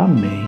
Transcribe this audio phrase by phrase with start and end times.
[0.00, 0.44] Amém.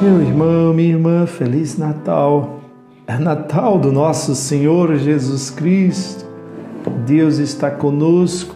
[0.00, 2.60] Meu irmão, minha irmã, Feliz Natal.
[3.06, 6.24] É Natal do nosso Senhor Jesus Cristo.
[7.06, 8.54] Deus está conosco.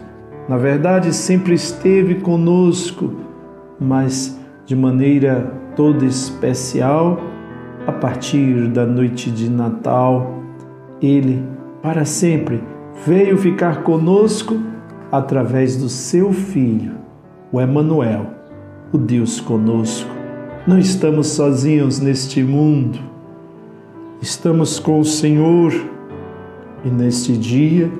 [0.48, 3.12] Na verdade, sempre esteve conosco,
[3.78, 7.20] mas de maneira toda especial
[7.86, 10.39] a partir da noite de Natal
[11.00, 11.42] ele,
[11.82, 12.62] para sempre,
[13.06, 14.58] veio ficar conosco
[15.10, 16.92] através do seu Filho,
[17.50, 18.26] o Emanuel,
[18.92, 20.10] o Deus conosco.
[20.66, 22.98] Não estamos sozinhos neste mundo.
[24.20, 25.72] Estamos com o Senhor
[26.84, 27.90] e neste dia,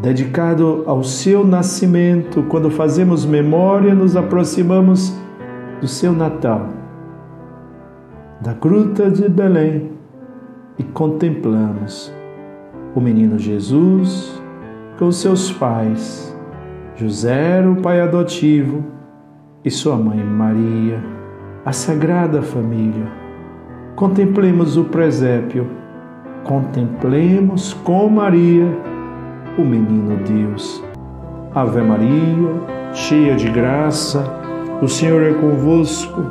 [0.00, 5.14] dedicado ao seu nascimento, quando fazemos memória, nos aproximamos
[5.80, 6.68] do seu Natal,
[8.40, 9.92] da gruta de Belém
[10.78, 12.12] e contemplamos
[12.94, 14.42] o menino Jesus
[14.98, 16.36] com seus pais,
[16.94, 18.84] José, o pai adotivo,
[19.64, 21.02] e sua mãe Maria,
[21.64, 23.06] a Sagrada Família.
[23.96, 25.66] Contemplemos o presépio,
[26.44, 28.66] contemplemos com Maria
[29.58, 30.82] o menino Deus.
[31.54, 32.50] Ave Maria,
[32.92, 34.24] cheia de graça,
[34.80, 36.22] o Senhor é convosco.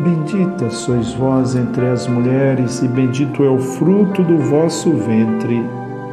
[0.00, 5.62] Bendita sois vós entre as mulheres, e bendito é o fruto do vosso ventre,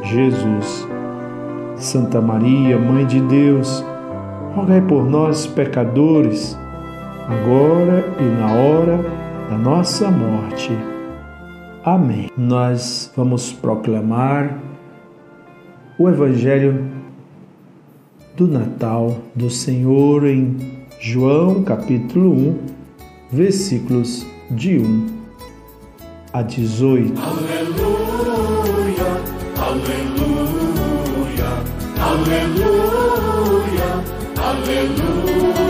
[0.02, 0.86] Jesus.
[1.76, 3.84] Santa Maria, Mãe de Deus,
[4.54, 6.58] rogai por nós, pecadores,
[7.28, 8.98] agora e na hora
[9.48, 10.76] da nossa morte.
[11.84, 12.30] Amém.
[12.36, 14.58] Nós vamos proclamar
[15.98, 16.84] o Evangelho
[18.36, 20.56] do Natal do Senhor em
[21.00, 22.78] João, capítulo 1
[23.30, 25.06] versículos de 1
[26.32, 27.20] a 18.
[27.20, 28.97] Aleluia,
[29.68, 31.50] aleluia,
[32.00, 33.90] aleluia,
[34.36, 35.68] aleluia.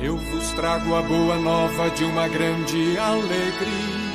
[0.00, 4.12] Eu vos trago a boa nova de uma grande alegria.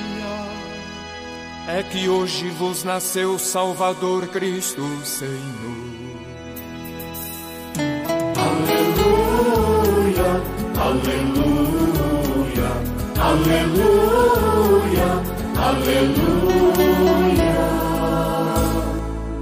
[1.67, 5.87] É que hoje vos nasceu Salvador Cristo Senhor.
[8.37, 9.61] Aleluia,
[10.79, 12.69] aleluia,
[13.19, 13.97] aleluia.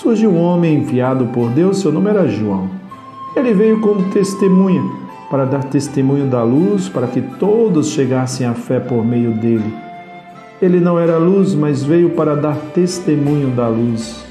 [0.00, 2.68] Surge um homem enviado por Deus, seu nome era João.
[3.34, 4.82] Ele veio como testemunha,
[5.30, 9.74] para dar testemunho da luz, para que todos chegassem à fé por meio dele.
[10.60, 14.22] Ele não era luz, mas veio para dar testemunho da luz,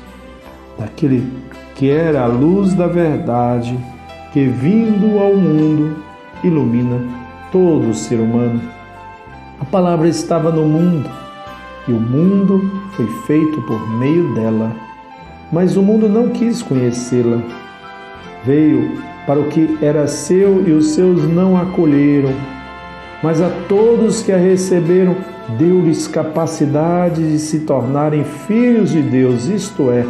[0.78, 1.28] daquele
[1.74, 3.76] que era a luz da verdade,
[4.34, 5.96] que vindo ao mundo
[6.44, 7.02] ilumina
[7.52, 8.62] todo o ser humano.
[9.60, 11.10] A palavra estava no mundo
[11.88, 12.62] e o mundo
[12.92, 14.85] foi feito por meio dela,
[15.52, 17.42] mas o mundo não quis conhecê-la.
[18.44, 18.92] Veio
[19.26, 22.34] para o que era seu e os seus não acolheram,
[23.24, 25.16] mas a todos que a receberam,
[25.58, 30.06] deu-lhes capacidade de se tornarem filhos de Deus, isto é,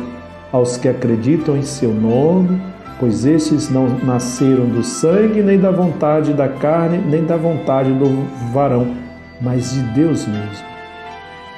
[0.51, 2.59] aos que acreditam em seu nome
[2.99, 8.25] pois estes não nasceram do sangue, nem da vontade da carne, nem da vontade do
[8.53, 8.95] varão,
[9.41, 10.74] mas de Deus mesmo.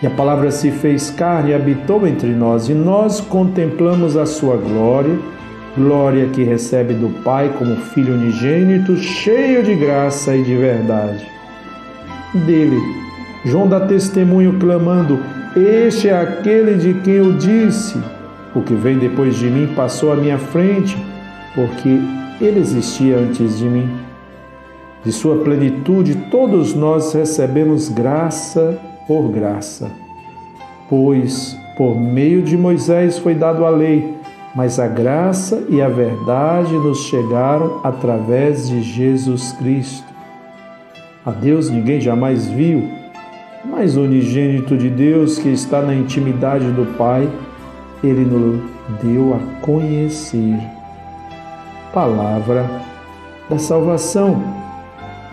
[0.02, 4.56] E a palavra se fez carne e habitou entre nós, e nós contemplamos a sua
[4.56, 5.18] glória,
[5.76, 11.28] glória que recebe do Pai como Filho unigênito, cheio de graça e de verdade.
[12.46, 12.78] Dele,
[13.44, 15.20] João dá testemunho clamando:
[15.56, 18.00] Este é aquele de quem eu disse:
[18.54, 20.96] O que vem depois de mim passou à minha frente
[21.56, 22.00] porque
[22.40, 23.90] ele existia antes de mim.
[25.04, 29.90] De sua plenitude, todos nós recebemos graça por graça.
[30.90, 34.16] Pois por meio de Moisés foi dado a lei,
[34.56, 40.08] mas a graça e a verdade nos chegaram através de Jesus Cristo.
[41.26, 42.90] A Deus ninguém jamais viu,
[43.64, 47.30] mas o unigênito de Deus que está na intimidade do Pai,
[48.04, 48.62] ele nos
[49.04, 50.58] deu a conhecer.
[51.94, 52.68] Palavra
[53.50, 54.42] da salvação.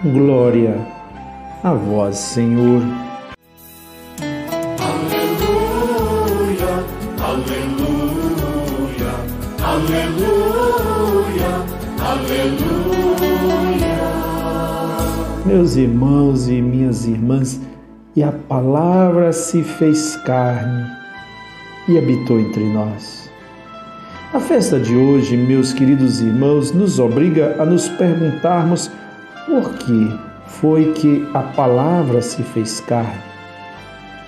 [0.03, 0.77] Glória
[1.63, 3.04] a vós, Senhor.
[15.47, 17.61] Meus irmãos e minhas irmãs,
[18.17, 20.87] e a palavra se fez carne
[21.89, 23.31] e habitou entre nós.
[24.33, 28.91] A festa de hoje, meus queridos irmãos, nos obriga a nos perguntarmos
[29.47, 33.23] por que foi que a palavra se fez carne.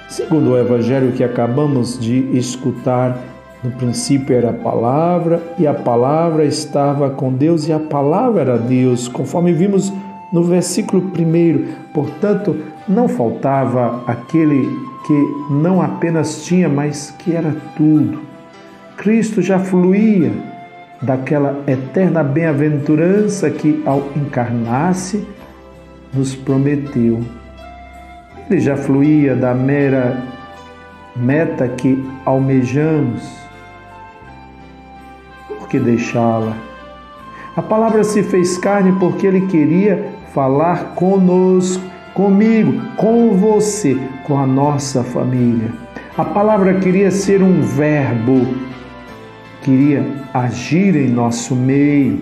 [0.09, 3.19] Segundo o evangelho que acabamos de escutar,
[3.67, 8.59] no princípio era a palavra, e a palavra estava com Deus, e a palavra era
[8.59, 9.93] Deus, conforme vimos
[10.33, 11.93] no versículo 1.
[11.93, 12.57] Portanto,
[12.89, 14.69] não faltava aquele
[15.05, 18.21] que não apenas tinha, mas que era tudo.
[18.97, 20.31] Cristo já fluía
[21.03, 25.27] daquela eterna bem-aventurança que, ao encarnar-se,
[26.15, 27.21] nos prometeu.
[28.49, 30.23] Ele já fluía da mera
[31.17, 33.46] meta que almejamos
[35.69, 36.57] que deixá-la?
[37.57, 41.83] A palavra se fez carne porque ele queria falar conosco,
[42.13, 43.97] comigo, com você,
[44.27, 45.71] com a nossa família.
[46.19, 48.47] A palavra queria ser um verbo,
[49.63, 50.05] queria
[50.35, 52.21] agir em nosso meio.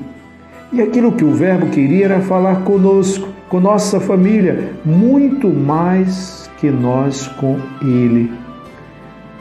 [0.73, 6.71] E aquilo que o verbo queria era falar conosco, com nossa família, muito mais que
[6.71, 8.44] nós com ele.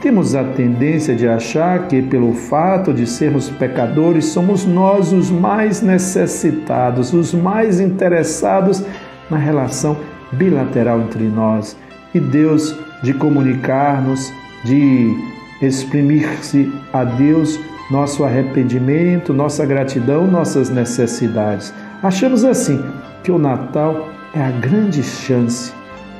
[0.04, 5.80] Temos a tendência de achar que, pelo fato de sermos pecadores, somos nós os mais
[5.80, 8.84] necessitados, os mais interessados
[9.30, 9.96] na relação
[10.30, 11.74] bilateral entre nós
[12.14, 14.30] e Deus, de comunicar-nos,
[14.62, 15.16] de
[15.62, 17.58] exprimir-se a Deus
[17.90, 21.72] nosso arrependimento, nossa gratidão, nossas necessidades.
[22.02, 22.84] Achamos assim
[23.22, 25.72] que o Natal é a grande chance,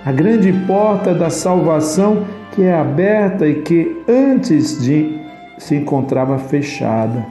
[0.07, 5.19] a grande porta da salvação que é aberta e que antes de
[5.59, 7.27] se encontrava fechada.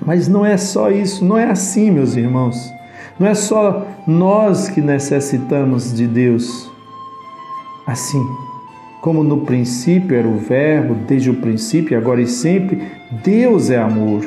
[0.00, 2.72] Mas não é só isso, não é assim, meus irmãos.
[3.18, 6.70] Não é só nós que necessitamos de Deus.
[7.86, 8.22] Assim,
[9.00, 12.82] como no princípio era o Verbo, desde o princípio, agora e sempre,
[13.24, 14.24] Deus é amor.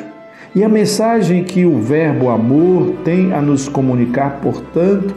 [0.53, 5.15] E a mensagem que o Verbo amor tem a nos comunicar, portanto,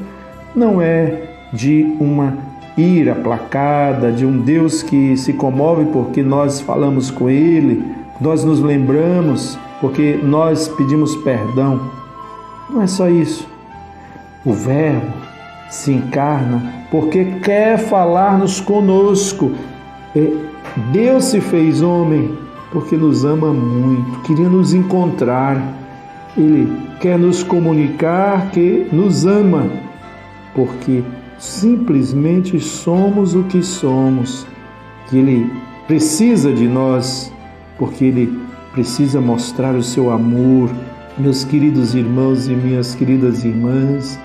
[0.55, 1.23] não é
[1.53, 7.85] de uma ira aplacada, de um Deus que se comove porque nós falamos com Ele,
[8.21, 11.91] nós nos lembramos porque nós pedimos perdão.
[12.71, 13.47] Não é só isso.
[14.45, 15.13] O Verbo
[15.69, 19.53] se encarna porque quer falar-nos conosco.
[20.93, 22.37] Deus se fez homem
[22.73, 25.63] porque nos ama muito, queria nos encontrar.
[26.37, 29.67] Ele quer nos comunicar que nos ama,
[30.55, 31.05] porque
[31.45, 34.47] simplesmente somos o que somos,
[35.09, 35.51] que Ele
[35.87, 37.31] precisa de nós,
[37.79, 38.39] porque Ele
[38.73, 40.71] precisa mostrar o seu amor.
[41.19, 44.19] Meus queridos irmãos e minhas queridas irmãs,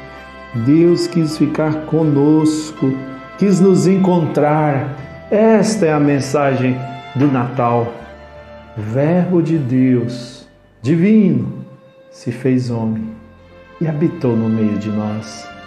[0.65, 2.93] Deus quis ficar conosco,
[3.37, 4.97] quis nos encontrar.
[5.29, 6.75] Esta é a mensagem
[7.15, 7.93] do Natal.
[8.77, 10.47] Verbo de Deus,
[10.81, 11.65] divino,
[12.11, 13.09] se fez homem
[13.81, 15.58] e habitou no meio de nós.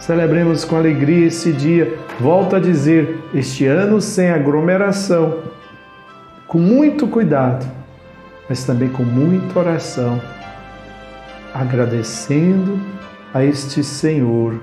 [0.00, 1.98] Celebremos com alegria esse dia.
[2.20, 5.38] Volto a dizer, este ano sem aglomeração,
[6.46, 7.66] com muito cuidado,
[8.48, 10.20] mas também com muita oração,
[11.52, 12.80] agradecendo
[13.34, 14.60] a este Senhor,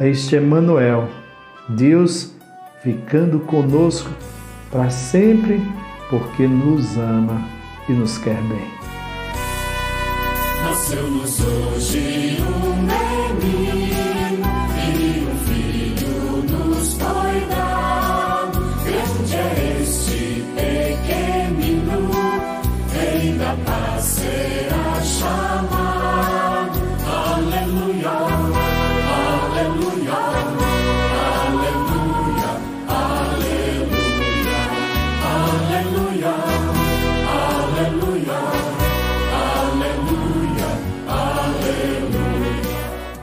[0.00, 1.08] a este Emanuel,
[1.68, 2.32] Deus
[2.82, 4.10] ficando conosco
[4.70, 5.60] para sempre,
[6.08, 7.42] porque nos ama
[7.88, 8.76] e nos quer bem.
[10.62, 13.65] Nasceu-nos hoje um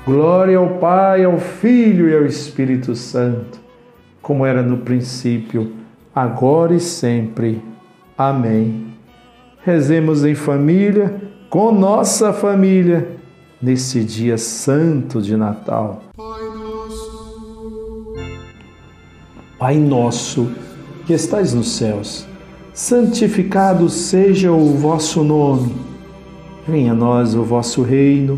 [0.06, 3.58] Glória ao Pai, ao Filho e ao Espírito Santo,
[4.22, 5.72] como era no princípio,
[6.14, 7.64] agora e sempre.
[8.18, 8.88] Amém.
[9.64, 13.16] Rezemos em família, com nossa família,
[13.62, 16.04] nesse dia santo de Natal.
[19.58, 20.52] Pai nosso,
[21.06, 22.28] que estais nos céus,
[22.74, 25.74] santificado seja o vosso nome.
[26.68, 28.38] Venha a nós o vosso reino.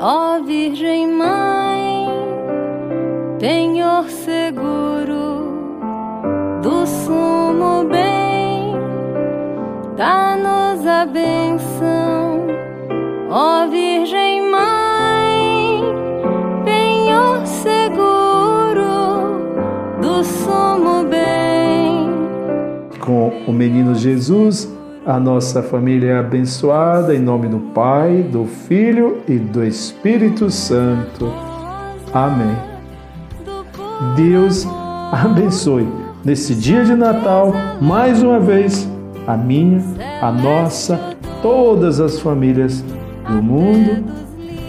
[0.00, 2.06] ó Virgem Mãe,
[3.40, 5.48] penhor seguro
[6.62, 8.74] do sumo bem.
[9.96, 12.46] Dá-nos a benção,
[13.28, 15.82] ó Virgem Mãe,
[16.64, 18.86] penhor seguro
[20.00, 22.08] do sumo bem.
[23.00, 24.77] Com o menino Jesus,
[25.08, 31.32] a nossa família é abençoada em nome do Pai, do Filho e do Espírito Santo.
[32.12, 32.54] Amém.
[34.14, 34.66] Deus
[35.10, 35.88] abençoe
[36.22, 38.86] nesse dia de Natal mais uma vez
[39.26, 39.82] a minha,
[40.20, 42.84] a nossa, todas as famílias
[43.26, 44.04] do mundo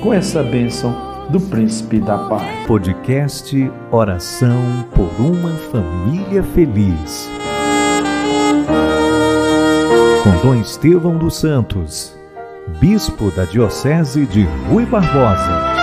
[0.01, 0.96] com essa bênção
[1.29, 2.65] do Príncipe da Paz.
[2.65, 7.29] Podcast Oração por uma Família Feliz.
[10.23, 12.13] Com Dom Estevão dos Santos,
[12.79, 15.78] Bispo da Diocese de Rui Barbosa.